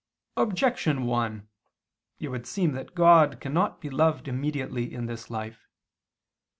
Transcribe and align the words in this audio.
Objection 0.35 1.05
1: 1.05 1.47
It 2.19 2.29
would 2.29 2.47
seem 2.47 2.71
that 2.71 2.95
God 2.95 3.39
cannot 3.39 3.79
be 3.79 3.91
loved 3.91 4.27
immediately 4.27 4.91
in 4.91 5.05
this 5.05 5.29
life. 5.29 5.67